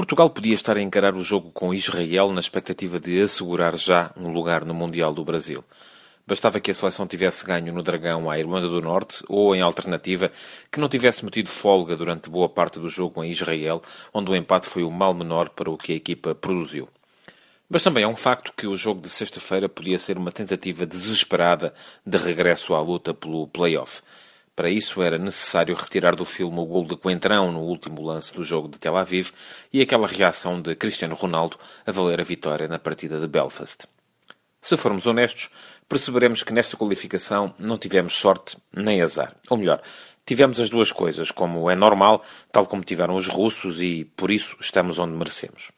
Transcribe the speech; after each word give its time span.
Portugal 0.00 0.30
podia 0.30 0.54
estar 0.54 0.78
a 0.78 0.80
encarar 0.80 1.14
o 1.14 1.22
jogo 1.22 1.50
com 1.50 1.74
Israel 1.74 2.32
na 2.32 2.40
expectativa 2.40 2.98
de 2.98 3.20
assegurar 3.20 3.76
já 3.76 4.10
um 4.16 4.32
lugar 4.32 4.64
no 4.64 4.72
Mundial 4.72 5.12
do 5.12 5.22
Brasil. 5.22 5.62
Bastava 6.26 6.58
que 6.58 6.70
a 6.70 6.74
seleção 6.74 7.06
tivesse 7.06 7.44
ganho 7.44 7.70
no 7.70 7.82
Dragão 7.82 8.30
à 8.30 8.38
Irlanda 8.38 8.66
do 8.66 8.80
Norte, 8.80 9.22
ou, 9.28 9.54
em 9.54 9.60
alternativa, 9.60 10.32
que 10.72 10.80
não 10.80 10.88
tivesse 10.88 11.22
metido 11.22 11.50
folga 11.50 11.94
durante 11.98 12.30
boa 12.30 12.48
parte 12.48 12.78
do 12.78 12.88
jogo 12.88 13.22
em 13.22 13.30
Israel, 13.30 13.82
onde 14.10 14.30
o 14.30 14.34
empate 14.34 14.66
foi 14.66 14.84
o 14.84 14.90
mal 14.90 15.12
menor 15.12 15.50
para 15.50 15.70
o 15.70 15.76
que 15.76 15.92
a 15.92 15.96
equipa 15.96 16.34
produziu. 16.34 16.88
Mas 17.68 17.82
também 17.82 18.04
é 18.04 18.08
um 18.08 18.16
facto 18.16 18.54
que 18.56 18.66
o 18.66 18.78
jogo 18.78 19.02
de 19.02 19.08
sexta-feira 19.10 19.68
podia 19.68 19.98
ser 19.98 20.16
uma 20.16 20.32
tentativa 20.32 20.86
desesperada 20.86 21.74
de 22.06 22.16
regresso 22.16 22.72
à 22.72 22.80
luta 22.80 23.12
pelo 23.12 23.46
play-off. 23.48 24.00
Para 24.60 24.68
isso 24.68 25.02
era 25.02 25.16
necessário 25.16 25.74
retirar 25.74 26.14
do 26.14 26.26
filme 26.26 26.60
o 26.60 26.66
gol 26.66 26.84
de 26.84 26.94
Coentrão 26.94 27.50
no 27.50 27.60
último 27.60 28.02
lance 28.02 28.34
do 28.34 28.44
jogo 28.44 28.68
de 28.68 28.78
Tel 28.78 28.94
Aviv 28.94 29.30
e 29.72 29.80
aquela 29.80 30.06
reação 30.06 30.60
de 30.60 30.76
Cristiano 30.76 31.14
Ronaldo 31.14 31.56
a 31.86 31.90
valer 31.90 32.20
a 32.20 32.22
vitória 32.22 32.68
na 32.68 32.78
partida 32.78 33.18
de 33.18 33.26
Belfast. 33.26 33.86
Se 34.60 34.76
formos 34.76 35.06
honestos, 35.06 35.48
perceberemos 35.88 36.42
que 36.42 36.52
nesta 36.52 36.76
qualificação 36.76 37.54
não 37.58 37.78
tivemos 37.78 38.12
sorte 38.12 38.58
nem 38.70 39.00
azar. 39.00 39.34
Ou 39.48 39.56
melhor, 39.56 39.80
tivemos 40.26 40.60
as 40.60 40.68
duas 40.68 40.92
coisas, 40.92 41.30
como 41.30 41.70
é 41.70 41.74
normal, 41.74 42.22
tal 42.52 42.66
como 42.66 42.84
tiveram 42.84 43.16
os 43.16 43.28
russos, 43.28 43.80
e 43.80 44.04
por 44.14 44.30
isso 44.30 44.58
estamos 44.60 44.98
onde 44.98 45.16
merecemos. 45.16 45.70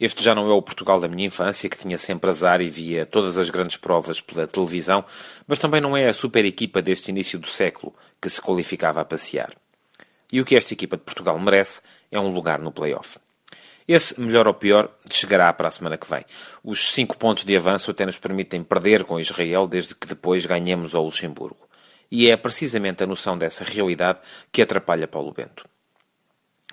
Este 0.00 0.22
já 0.22 0.32
não 0.32 0.48
é 0.48 0.52
o 0.52 0.62
Portugal 0.62 1.00
da 1.00 1.08
minha 1.08 1.26
infância, 1.26 1.68
que 1.68 1.76
tinha 1.76 1.98
sempre 1.98 2.30
azar 2.30 2.60
e 2.60 2.70
via 2.70 3.04
todas 3.04 3.36
as 3.36 3.50
grandes 3.50 3.76
provas 3.76 4.20
pela 4.20 4.46
televisão, 4.46 5.04
mas 5.46 5.58
também 5.58 5.80
não 5.80 5.96
é 5.96 6.08
a 6.08 6.12
super 6.12 6.44
equipa 6.44 6.80
deste 6.80 7.10
início 7.10 7.36
do 7.36 7.48
século, 7.48 7.92
que 8.20 8.30
se 8.30 8.40
qualificava 8.40 9.00
a 9.00 9.04
passear. 9.04 9.52
E 10.32 10.40
o 10.40 10.44
que 10.44 10.54
esta 10.54 10.72
equipa 10.72 10.96
de 10.96 11.02
Portugal 11.02 11.36
merece 11.38 11.80
é 12.12 12.20
um 12.20 12.32
lugar 12.32 12.60
no 12.60 12.70
play-off. 12.70 13.18
Esse, 13.88 14.20
melhor 14.20 14.46
ou 14.46 14.54
pior, 14.54 14.88
chegará 15.10 15.52
para 15.52 15.66
a 15.66 15.70
semana 15.70 15.96
que 15.96 16.08
vem. 16.08 16.24
Os 16.62 16.92
cinco 16.92 17.16
pontos 17.16 17.44
de 17.44 17.56
avanço 17.56 17.90
até 17.90 18.06
nos 18.06 18.18
permitem 18.18 18.62
perder 18.62 19.02
com 19.02 19.18
Israel 19.18 19.66
desde 19.66 19.94
que 19.94 20.06
depois 20.06 20.46
ganhemos 20.46 20.94
ao 20.94 21.04
Luxemburgo. 21.04 21.66
E 22.10 22.30
é 22.30 22.36
precisamente 22.36 23.02
a 23.02 23.06
noção 23.06 23.36
dessa 23.36 23.64
realidade 23.64 24.20
que 24.52 24.62
atrapalha 24.62 25.08
Paulo 25.08 25.32
Bento. 25.32 25.67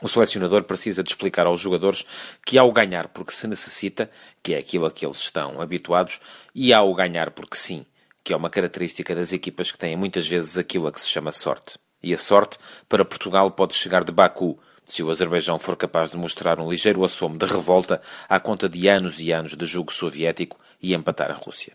O 0.01 0.09
selecionador 0.09 0.63
precisa 0.63 1.01
de 1.01 1.09
explicar 1.09 1.47
aos 1.47 1.61
jogadores 1.61 2.05
que 2.45 2.57
há 2.57 2.63
o 2.63 2.71
ganhar 2.73 3.07
porque 3.07 3.31
se 3.31 3.47
necessita, 3.47 4.09
que 4.43 4.53
é 4.53 4.57
aquilo 4.57 4.85
a 4.85 4.91
que 4.91 5.05
eles 5.05 5.17
estão 5.17 5.61
habituados, 5.61 6.19
e 6.53 6.73
há 6.73 6.81
o 6.81 6.93
ganhar 6.93 7.31
porque 7.31 7.55
sim, 7.55 7.85
que 8.23 8.33
é 8.33 8.35
uma 8.35 8.49
característica 8.49 9.15
das 9.15 9.31
equipas 9.31 9.71
que 9.71 9.77
têm 9.77 9.95
muitas 9.95 10.27
vezes 10.27 10.57
aquilo 10.57 10.87
a 10.87 10.91
que 10.91 10.99
se 10.99 11.07
chama 11.07 11.31
sorte. 11.31 11.79
E 12.03 12.13
a 12.13 12.17
sorte, 12.17 12.57
para 12.89 13.05
Portugal, 13.05 13.49
pode 13.51 13.73
chegar 13.73 14.03
de 14.03 14.11
Baku, 14.11 14.59
se 14.83 15.01
o 15.01 15.09
Azerbaijão 15.09 15.57
for 15.57 15.75
capaz 15.75 16.11
de 16.11 16.17
mostrar 16.17 16.59
um 16.59 16.69
ligeiro 16.69 17.03
assomo 17.03 17.37
de 17.37 17.45
revolta 17.45 18.01
à 18.29 18.39
conta 18.39 18.69
de 18.69 18.87
anos 18.87 19.19
e 19.19 19.31
anos 19.31 19.55
de 19.55 19.65
jugo 19.65 19.91
soviético 19.91 20.59
e 20.81 20.93
empatar 20.93 21.31
a 21.31 21.35
Rússia. 21.35 21.73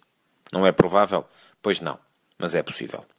Não 0.52 0.66
é 0.66 0.72
provável? 0.72 1.24
Pois 1.60 1.80
não, 1.80 1.98
mas 2.38 2.55
é 2.55 2.62
possível. 2.62 3.05